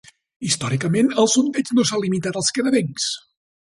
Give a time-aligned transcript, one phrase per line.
[0.47, 3.11] Històricament, el sondeig no s'ha limitat als canadencs.